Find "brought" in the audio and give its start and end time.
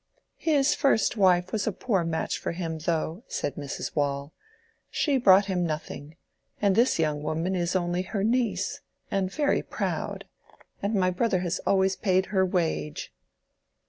5.19-5.45